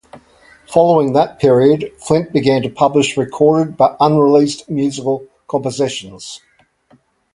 [0.67, 6.41] Following that period, Flynt began to publish recorded but unreleased musical compositions.